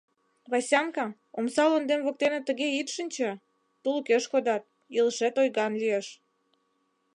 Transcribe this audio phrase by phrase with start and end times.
[0.51, 1.05] Васянка,
[1.37, 3.29] омса лондем воктене тыге ит шинче—
[3.81, 4.63] тулыкеш кодат,
[4.97, 6.07] илышет ойган лиеш».